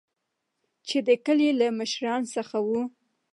[0.87, 2.83] چې د کلي له مشران څخه وو.